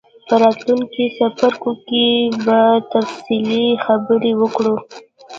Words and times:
په 0.27 0.35
راتلونکو 0.43 1.01
څپرکو 1.17 1.71
کې 1.87 2.05
به 2.43 2.59
تفصیلي 2.93 3.65
خبرې 3.85 4.31
وکړو. 4.41 4.75